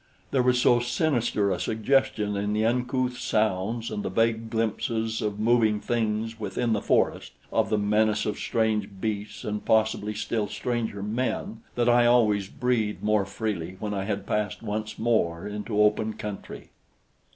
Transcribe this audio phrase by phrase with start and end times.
[0.31, 5.39] There was so sinister a suggestion in the uncouth sounds and the vague glimpses of
[5.39, 11.03] moving things within the forest, of the menace of strange beasts and possibly still stranger
[11.03, 16.13] men, that I always breathed more freely when I had passed once more into open
[16.13, 16.69] country.